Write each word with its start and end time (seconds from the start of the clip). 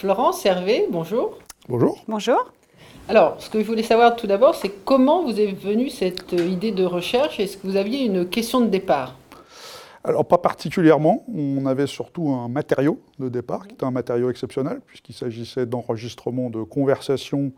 Florence 0.00 0.46
Hervé, 0.46 0.86
bonjour. 0.90 1.38
Bonjour. 1.68 2.02
Bonjour. 2.08 2.50
Alors, 3.06 3.34
ce 3.38 3.50
que 3.50 3.60
je 3.60 3.66
voulais 3.66 3.82
savoir 3.82 4.16
tout 4.16 4.26
d'abord, 4.26 4.54
c'est 4.54 4.70
comment 4.86 5.22
vous 5.22 5.38
est 5.38 5.52
venue 5.52 5.90
cette 5.90 6.32
idée 6.32 6.72
de 6.72 6.84
recherche? 6.84 7.38
Est-ce 7.38 7.58
que 7.58 7.66
vous 7.66 7.76
aviez 7.76 8.06
une 8.06 8.26
question 8.26 8.62
de 8.62 8.68
départ? 8.68 9.14
Alors, 10.02 10.24
pas 10.24 10.38
particulièrement. 10.38 11.26
On 11.36 11.66
avait 11.66 11.86
surtout 11.86 12.30
un 12.30 12.48
matériau 12.48 12.98
de 13.18 13.28
départ, 13.28 13.68
qui 13.68 13.74
était 13.74 13.84
un 13.84 13.90
matériau 13.90 14.30
exceptionnel, 14.30 14.80
puisqu'il 14.86 15.12
s'agissait 15.12 15.66
d'enregistrements 15.66 16.48
de 16.48 16.62
conversations 16.62 17.52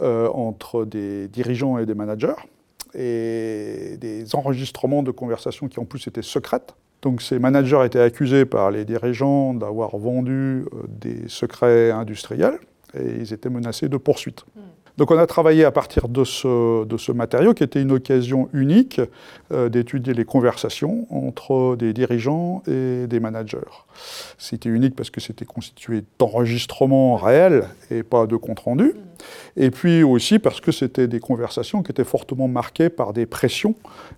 euh, 0.00 0.28
entre 0.28 0.84
des 0.84 1.26
dirigeants 1.26 1.78
et 1.78 1.86
des 1.86 1.94
managers, 1.94 2.36
et 2.94 3.96
des 4.00 4.34
enregistrements 4.34 5.02
de 5.02 5.10
conversations 5.10 5.68
qui 5.68 5.80
en 5.80 5.84
plus 5.84 6.06
étaient 6.06 6.22
secrètes. 6.22 6.74
Donc 7.02 7.20
ces 7.20 7.38
managers 7.38 7.82
étaient 7.84 8.00
accusés 8.00 8.46
par 8.46 8.70
les 8.70 8.84
dirigeants 8.84 9.52
d'avoir 9.52 9.96
vendu 9.98 10.64
euh, 10.72 10.84
des 10.88 11.28
secrets 11.28 11.90
industriels 11.90 12.58
et 12.98 13.20
ils 13.20 13.32
étaient 13.32 13.50
menacés 13.50 13.88
de 13.88 13.96
poursuites. 13.96 14.44
Donc 14.96 15.10
on 15.10 15.18
a 15.18 15.26
travaillé 15.26 15.64
à 15.64 15.72
partir 15.72 16.08
de 16.08 16.22
ce, 16.22 17.12
matériau 17.12 17.52
qui 17.52 17.64
était 17.64 17.82
une 17.82 17.90
occasion 17.90 18.48
unique 18.52 19.00
euh, 19.52 19.68
d'étudier 19.68 20.14
les 20.14 20.24
conversations 20.24 21.06
entre 21.10 21.74
des 21.76 21.92
dirigeants 21.92 22.62
et 22.68 23.08
des 23.08 23.18
managers. 23.18 23.58
C'était 24.38 24.68
unique 24.68 24.94
parce 24.94 25.10
que 25.10 25.20
c'était 25.20 25.44
constitué 25.44 26.04
d'enregistrements 26.20 27.16
réels 27.16 27.68
et 27.90 28.04
pas 28.04 28.26
de 28.26 28.36
compte 28.36 28.60
rendu. 28.60 28.94
Et 29.56 29.72
puis 29.72 30.04
aussi 30.04 30.38
parce 30.38 30.60
que 30.60 30.70
c'était 30.70 31.08
des 31.08 31.20
conversations 31.20 31.82
qui 31.82 31.90
étaient 31.90 32.04
fortement 32.04 32.46
marquées 32.46 32.88
par 32.88 33.12
des 33.12 33.26
pressions 33.26 33.74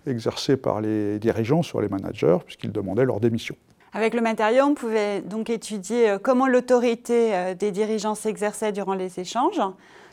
exercées 0.07 0.59
par 0.59 0.83
les 0.83 1.19
dirigeants 1.19 1.63
sur 1.63 1.81
les 1.81 1.89
managers 1.89 2.39
puisqu'ils 2.45 2.73
demandaient 2.73 3.07
leur 3.07 3.21
démission. 3.21 3.57
Avec 3.95 4.13
le 4.13 4.21
matériau, 4.21 4.65
on 4.65 4.75
pouvait 4.75 5.23
donc 5.23 5.49
étudier 5.49 6.11
euh, 6.11 6.19
comment 6.19 6.47
l'autorité 6.47 7.35
euh, 7.35 7.55
des 7.55 7.71
dirigeants 7.71 8.15
s'exerçait 8.15 8.71
durant 8.71 8.93
les 8.93 9.19
échanges, 9.19 9.61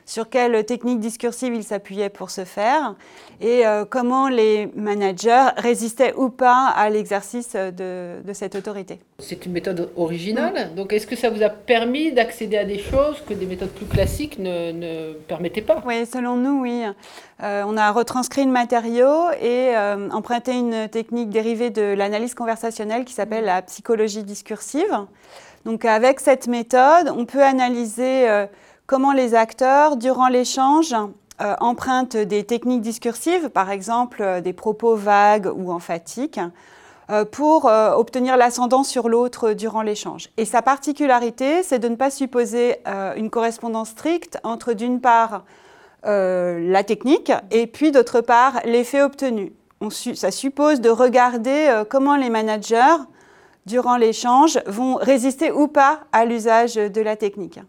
sur 0.05 0.29
quelles 0.29 0.65
techniques 0.65 0.99
discursives 0.99 1.53
ils 1.53 1.63
s'appuyaient 1.63 2.09
pour 2.09 2.29
ce 2.29 2.45
faire 2.45 2.95
et 3.41 3.65
euh, 3.65 3.85
comment 3.85 4.29
les 4.29 4.69
managers 4.75 5.49
résistaient 5.57 6.13
ou 6.15 6.29
pas 6.29 6.67
à 6.67 6.89
l'exercice 6.89 7.55
de, 7.55 8.21
cette 8.33 8.55
autorité. 8.55 8.99
C'est 9.19 9.45
une 9.45 9.51
méthode 9.51 9.91
originale, 9.95 10.73
donc 10.75 10.93
est-ce 10.93 11.05
que 11.05 11.15
ça 11.15 11.29
vous 11.29 11.43
a 11.43 11.49
permis 11.49 12.11
d'accéder 12.11 12.57
à 12.57 12.65
des 12.65 12.79
choses 12.79 13.21
que 13.27 13.33
des 13.33 13.45
méthodes 13.45 13.69
plus 13.69 13.85
classiques 13.85 14.39
ne, 14.39 15.13
permettaient 15.27 15.61
pas? 15.61 15.81
Oui, 15.85 16.05
selon 16.05 16.35
nous, 16.35 16.61
oui. 16.61 16.83
Euh, 17.43 17.63
on 17.67 17.77
a 17.77 17.91
retranscrit 17.91 18.45
le 18.45 18.51
matériau 18.51 19.31
et 19.41 19.75
euh, 19.75 20.09
emprunté 20.11 20.53
une 20.53 20.87
technique 20.87 21.29
dérivée 21.29 21.69
de 21.69 21.81
l'analyse 21.81 22.33
conversationnelle 22.33 23.05
qui 23.05 23.13
s'appelle 23.13 23.45
la 23.45 23.61
psychologie 23.61 24.23
discursive. 24.23 24.97
Donc 25.65 25.85
avec 25.85 26.19
cette 26.19 26.47
méthode, 26.47 27.11
on 27.15 27.25
peut 27.25 27.43
analyser 27.43 28.27
comment 28.93 29.11
les 29.11 29.33
acteurs, 29.33 29.97
durant 29.97 30.27
l'échange, 30.27 30.93
euh, 31.41 31.55
empruntent 31.61 32.15
des 32.15 32.43
techniques 32.43 32.81
discursives, 32.81 33.49
par 33.49 33.71
exemple 33.71 34.21
euh, 34.21 34.39
des 34.39 34.53
propos 34.53 34.95
vagues 34.95 35.51
ou 35.51 35.71
emphatiques, 35.71 36.39
euh, 37.09 37.25
pour 37.25 37.65
obtenir 37.65 38.37
l'ascendant 38.37 38.83
sur 38.83 39.09
l'autre 39.09 39.53
durant 39.53 39.81
l'échange. 39.81 40.29
Et 40.37 40.45
sa 40.45 40.61
particularité, 40.61 41.63
c'est 41.63 41.79
de 41.79 41.87
ne 41.87 41.95
pas 41.95 42.11
supposer 42.11 42.75
une 43.17 43.31
correspondance 43.31 43.89
stricte 43.89 44.37
entre, 44.43 44.73
d'une 44.73 45.01
part, 45.01 45.43
la 46.03 46.83
technique 46.83 47.31
et 47.49 47.65
puis, 47.65 47.91
d'autre 47.91 48.21
part, 48.21 48.61
l'effet 48.63 49.01
obtenu. 49.01 49.53
ça 49.89 50.29
suppose 50.29 50.81
de 50.81 50.91
regarder 50.91 51.83
comment 51.89 52.15
les 52.15 52.29
managers, 52.29 52.97
durant 53.65 53.97
l'échange, 53.97 54.59
vont 54.67 54.95
résister 54.95 55.51
ou 55.51 55.67
pas 55.67 56.01
à 56.11 56.25
l'usage 56.25 56.75
de 56.75 57.01
la 57.01 57.15
technique. 57.15 57.59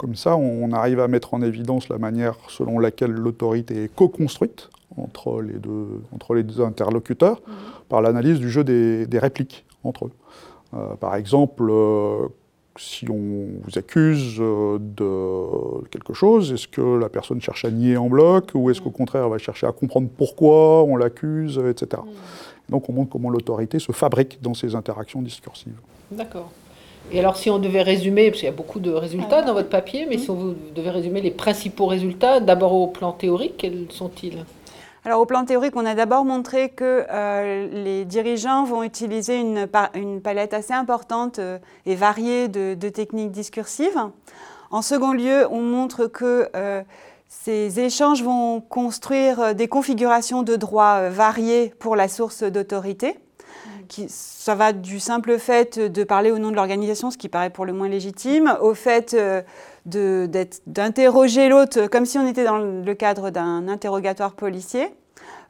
Comme 0.00 0.14
ça, 0.14 0.34
on 0.34 0.72
arrive 0.72 0.98
à 0.98 1.08
mettre 1.08 1.34
en 1.34 1.42
évidence 1.42 1.90
la 1.90 1.98
manière 1.98 2.34
selon 2.48 2.78
laquelle 2.78 3.10
l'autorité 3.10 3.84
est 3.84 3.94
co-construite 3.94 4.70
entre 4.96 5.42
les 5.42 5.58
deux, 5.58 6.00
entre 6.14 6.32
les 6.32 6.42
deux 6.42 6.62
interlocuteurs 6.62 7.42
mhm. 7.46 7.54
par 7.90 8.00
l'analyse 8.00 8.38
du 8.38 8.48
jeu 8.48 8.64
des, 8.64 9.18
répliques 9.18 9.66
entre 9.84 10.06
eux. 10.06 10.12
Euh, 10.72 10.94
par 10.96 11.16
exemple, 11.16 11.68
euh, 11.68 12.28
si 12.78 13.10
on 13.10 13.60
vous 13.62 13.76
accuse 13.76 14.38
euh, 14.40 14.78
de 14.80 15.86
quelque 15.90 16.14
chose, 16.14 16.50
est-ce 16.50 16.66
que 16.66 16.98
la 16.98 17.10
personne 17.10 17.42
cherche 17.42 17.66
à 17.66 17.70
nier 17.70 17.98
en 17.98 18.08
bloc 18.08 18.52
ou 18.54 18.70
est-ce 18.70 18.80
qu'au 18.80 18.88
mhm. 18.88 18.94
contraire 18.94 19.24
elle 19.24 19.32
va 19.32 19.36
chercher 19.36 19.66
à 19.66 19.72
comprendre 19.72 20.08
pourquoi 20.16 20.82
on 20.82 20.96
l'accuse, 20.96 21.58
etc. 21.58 22.00
Mhm. 22.02 22.12
Donc 22.70 22.88
on 22.88 22.94
montre 22.94 23.10
comment 23.10 23.28
l'autorité 23.28 23.78
se 23.78 23.92
fabrique 23.92 24.40
dans 24.40 24.54
ces 24.54 24.74
interactions 24.74 25.20
discursives. 25.20 25.78
D'accord. 26.10 26.50
Et 27.12 27.18
alors, 27.18 27.36
si 27.36 27.50
on 27.50 27.58
devait 27.58 27.82
résumer, 27.82 28.30
parce 28.30 28.40
qu'il 28.40 28.48
y 28.48 28.52
a 28.52 28.54
beaucoup 28.54 28.78
de 28.78 28.92
résultats 28.92 29.42
dans 29.42 29.54
votre 29.54 29.68
papier, 29.68 30.06
mais 30.08 30.18
si 30.18 30.30
on 30.30 30.54
devait 30.74 30.90
résumer 30.90 31.20
les 31.20 31.32
principaux 31.32 31.86
résultats, 31.86 32.40
d'abord 32.40 32.72
au 32.72 32.86
plan 32.86 33.12
théorique, 33.12 33.56
quels 33.58 33.86
sont-ils? 33.90 34.44
Alors 35.04 35.20
au 35.20 35.26
plan 35.26 35.46
théorique, 35.46 35.76
on 35.76 35.86
a 35.86 35.94
d'abord 35.94 36.26
montré 36.26 36.68
que 36.68 37.06
euh, 37.10 37.68
les 37.72 38.04
dirigeants 38.04 38.64
vont 38.64 38.82
utiliser 38.82 39.38
une, 39.40 39.66
une 39.94 40.20
palette 40.20 40.52
assez 40.52 40.74
importante 40.74 41.38
euh, 41.38 41.58
et 41.86 41.94
variée 41.94 42.48
de, 42.48 42.88
techniques 42.90 43.30
discursives. 43.30 43.98
En 44.70 44.82
second 44.82 45.12
lieu, 45.12 45.46
on 45.50 45.62
montre 45.62 46.06
que 46.06 46.50
euh, 46.54 46.82
ces 47.28 47.80
échanges 47.80 48.22
vont 48.22 48.60
construire 48.60 49.54
des 49.54 49.68
configurations 49.68 50.42
de 50.42 50.56
droits 50.56 51.08
variées 51.08 51.72
pour 51.78 51.96
la 51.96 52.06
source 52.06 52.42
d'autorité 52.42 53.16
ça 54.08 54.54
va 54.54 54.72
du 54.72 55.00
simple 55.00 55.38
fait 55.38 55.78
de 55.78 56.04
parler 56.04 56.30
au 56.30 56.38
nom 56.38 56.50
de 56.50 56.56
l'organisation, 56.56 57.10
ce 57.10 57.18
qui 57.18 57.28
paraît 57.28 57.50
pour 57.50 57.64
le 57.64 57.72
moins 57.72 57.88
légitime, 57.88 58.56
au 58.60 58.74
fait 58.74 59.14
euh, 59.14 59.42
d'interroger 59.86 61.48
l'autre 61.48 61.86
comme 61.86 62.06
si 62.06 62.18
on 62.18 62.26
était 62.26 62.44
dans 62.44 62.58
le 62.58 62.94
cadre 62.94 63.30
d'un 63.30 63.68
interrogatoire 63.68 64.32
policier, 64.32 64.88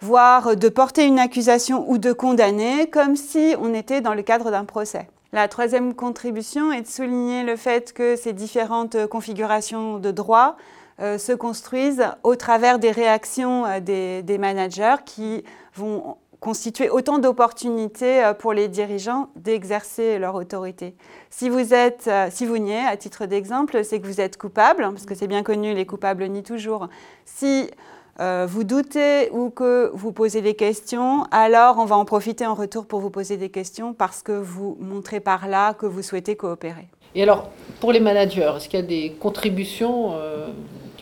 voire 0.00 0.56
de 0.56 0.68
porter 0.68 1.04
une 1.04 1.18
accusation 1.18 1.88
ou 1.90 1.98
de 1.98 2.12
condamner 2.12 2.88
comme 2.88 3.16
si 3.16 3.54
on 3.60 3.74
était 3.74 4.00
dans 4.00 4.14
le 4.14 4.22
cadre 4.22 4.50
d'un 4.50 4.64
procès. 4.64 5.08
La 5.32 5.46
troisième 5.46 5.94
contribution 5.94 6.72
est 6.72 6.82
de 6.82 6.86
souligner 6.88 7.44
le 7.44 7.56
fait 7.56 7.92
que 7.92 8.16
ces 8.16 8.32
différentes 8.32 9.06
configurations 9.06 9.98
de 9.98 10.10
droit 10.10 10.56
euh, 11.00 11.18
se 11.18 11.32
construisent 11.32 12.04
au 12.24 12.34
travers 12.34 12.78
des 12.78 12.90
réactions 12.90 13.64
euh, 13.64 13.80
des, 13.80 14.22
des 14.22 14.38
managers 14.38 14.96
qui 15.06 15.44
vont 15.74 16.16
constituer 16.40 16.88
autant 16.88 17.18
d'opportunités 17.18 18.24
euh, 18.24 18.34
pour 18.34 18.52
les 18.52 18.68
dirigeants 18.68 19.28
d'exercer 19.36 20.18
leur 20.18 20.34
autorité. 20.34 20.94
Si 21.28 21.48
vous 21.48 21.74
êtes, 21.74 22.08
euh, 22.08 22.28
si 22.30 22.46
vous 22.46 22.58
niez, 22.58 22.80
à 22.80 22.96
titre 22.96 23.26
d'exemple, 23.26 23.84
c'est 23.84 24.00
que 24.00 24.06
vous 24.06 24.20
êtes 24.20 24.36
coupable, 24.36 24.82
parce 24.82 25.06
que 25.06 25.14
c'est 25.14 25.28
bien 25.28 25.42
connu, 25.42 25.74
les 25.74 25.86
coupables 25.86 26.26
nient 26.26 26.42
toujours. 26.42 26.88
Si 27.26 27.70
euh, 28.20 28.46
vous 28.48 28.64
doutez 28.64 29.30
ou 29.32 29.50
que 29.50 29.90
vous 29.94 30.12
posez 30.12 30.40
des 30.40 30.54
questions, 30.54 31.24
alors 31.30 31.78
on 31.78 31.84
va 31.84 31.96
en 31.96 32.04
profiter 32.04 32.46
en 32.46 32.54
retour 32.54 32.86
pour 32.86 33.00
vous 33.00 33.10
poser 33.10 33.36
des 33.36 33.50
questions 33.50 33.92
parce 33.92 34.22
que 34.22 34.32
vous 34.32 34.76
montrez 34.80 35.20
par 35.20 35.46
là 35.46 35.74
que 35.74 35.86
vous 35.86 36.02
souhaitez 36.02 36.36
coopérer. 36.36 36.88
Et 37.14 37.22
alors, 37.22 37.50
pour 37.80 37.92
les 37.92 38.00
managers, 38.00 38.52
est-ce 38.56 38.68
qu'il 38.68 38.78
y 38.78 38.82
a 38.82 38.86
des 38.86 39.16
contributions 39.18 40.14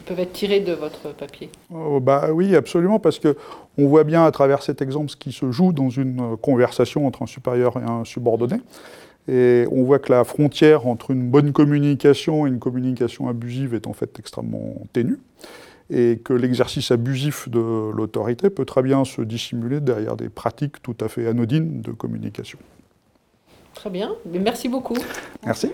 peuvent 0.08 0.20
être 0.20 0.32
tirés 0.32 0.60
de 0.60 0.72
votre 0.72 1.14
papier 1.14 1.50
oh, 1.72 2.00
bah, 2.00 2.30
Oui, 2.32 2.56
absolument, 2.56 2.98
parce 2.98 3.20
qu'on 3.20 3.86
voit 3.86 4.04
bien 4.04 4.24
à 4.24 4.30
travers 4.30 4.62
cet 4.62 4.80
exemple 4.80 5.10
ce 5.10 5.16
qui 5.16 5.32
se 5.32 5.52
joue 5.52 5.72
dans 5.72 5.90
une 5.90 6.36
conversation 6.38 7.06
entre 7.06 7.22
un 7.22 7.26
supérieur 7.26 7.76
et 7.76 7.84
un 7.84 8.04
subordonné. 8.04 8.56
Et 9.30 9.66
on 9.70 9.84
voit 9.84 9.98
que 9.98 10.10
la 10.10 10.24
frontière 10.24 10.86
entre 10.86 11.10
une 11.10 11.28
bonne 11.28 11.52
communication 11.52 12.46
et 12.46 12.48
une 12.48 12.58
communication 12.58 13.28
abusive 13.28 13.74
est 13.74 13.86
en 13.86 13.92
fait 13.92 14.18
extrêmement 14.18 14.74
ténue. 14.94 15.18
Et 15.90 16.18
que 16.22 16.32
l'exercice 16.32 16.90
abusif 16.90 17.48
de 17.48 17.90
l'autorité 17.90 18.50
peut 18.50 18.64
très 18.64 18.82
bien 18.82 19.04
se 19.04 19.22
dissimuler 19.22 19.80
derrière 19.80 20.16
des 20.16 20.28
pratiques 20.28 20.82
tout 20.82 20.96
à 21.00 21.08
fait 21.08 21.26
anodines 21.26 21.82
de 21.82 21.92
communication. 21.92 22.58
Très 23.74 23.90
bien, 23.90 24.14
merci 24.26 24.68
beaucoup. 24.68 24.96
Merci. 25.44 25.70